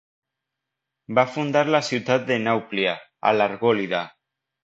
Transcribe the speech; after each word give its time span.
Va 1.19 1.25
fundar 1.33 1.61
la 1.75 1.81
ciutat 1.91 2.25
de 2.31 2.39
Nàuplia, 2.47 2.97
a 3.33 3.37
l'Argòlida. 3.39 4.01